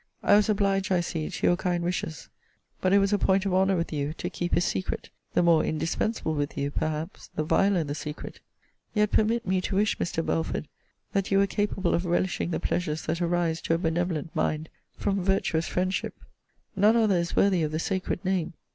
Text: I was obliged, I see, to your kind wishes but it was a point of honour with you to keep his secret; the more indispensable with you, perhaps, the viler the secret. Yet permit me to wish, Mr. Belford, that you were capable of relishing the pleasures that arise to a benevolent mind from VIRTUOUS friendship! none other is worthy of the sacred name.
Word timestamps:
I 0.23 0.35
was 0.35 0.49
obliged, 0.49 0.91
I 0.91 0.99
see, 0.99 1.29
to 1.29 1.45
your 1.45 1.55
kind 1.55 1.83
wishes 1.83 2.27
but 2.81 2.91
it 2.91 2.97
was 2.97 3.13
a 3.13 3.19
point 3.19 3.45
of 3.45 3.53
honour 3.53 3.75
with 3.75 3.93
you 3.93 4.13
to 4.13 4.31
keep 4.31 4.55
his 4.55 4.65
secret; 4.65 5.11
the 5.35 5.43
more 5.43 5.63
indispensable 5.63 6.33
with 6.33 6.57
you, 6.57 6.71
perhaps, 6.71 7.27
the 7.35 7.43
viler 7.43 7.83
the 7.83 7.93
secret. 7.93 8.39
Yet 8.95 9.11
permit 9.11 9.45
me 9.45 9.61
to 9.61 9.75
wish, 9.75 9.99
Mr. 9.99 10.25
Belford, 10.25 10.67
that 11.13 11.29
you 11.29 11.37
were 11.37 11.45
capable 11.45 11.93
of 11.93 12.05
relishing 12.07 12.49
the 12.49 12.59
pleasures 12.59 13.03
that 13.03 13.21
arise 13.21 13.61
to 13.61 13.75
a 13.75 13.77
benevolent 13.77 14.35
mind 14.35 14.69
from 14.97 15.23
VIRTUOUS 15.23 15.67
friendship! 15.67 16.15
none 16.75 16.95
other 16.97 17.17
is 17.17 17.35
worthy 17.35 17.61
of 17.61 17.71
the 17.71 17.77
sacred 17.77 18.25
name. 18.25 18.53